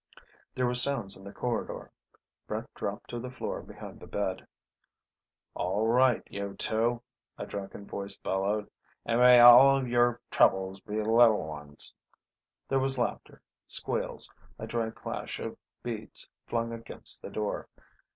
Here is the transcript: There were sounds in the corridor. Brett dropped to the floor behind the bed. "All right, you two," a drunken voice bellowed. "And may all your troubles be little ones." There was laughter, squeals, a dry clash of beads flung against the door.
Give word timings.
There 0.55 0.65
were 0.65 0.73
sounds 0.73 1.15
in 1.15 1.23
the 1.23 1.31
corridor. 1.31 1.91
Brett 2.47 2.67
dropped 2.73 3.11
to 3.11 3.19
the 3.19 3.29
floor 3.29 3.61
behind 3.61 3.99
the 3.99 4.07
bed. 4.07 4.47
"All 5.53 5.85
right, 5.85 6.23
you 6.27 6.55
two," 6.55 7.03
a 7.37 7.45
drunken 7.45 7.85
voice 7.85 8.17
bellowed. 8.17 8.71
"And 9.05 9.19
may 9.19 9.39
all 9.39 9.85
your 9.87 10.19
troubles 10.31 10.79
be 10.79 10.99
little 11.03 11.45
ones." 11.45 11.93
There 12.67 12.79
was 12.79 12.97
laughter, 12.97 13.43
squeals, 13.67 14.27
a 14.57 14.65
dry 14.65 14.89
clash 14.89 15.37
of 15.39 15.55
beads 15.83 16.27
flung 16.47 16.73
against 16.73 17.21
the 17.21 17.29
door. 17.29 17.69